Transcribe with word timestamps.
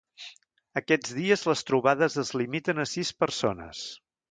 Aquests 0.81 1.11
dies 1.17 1.43
les 1.51 1.61
trobades 1.67 2.17
es 2.25 2.33
limiten 2.43 2.85
a 2.85 2.89
sis 2.95 3.15
persones. 3.25 3.87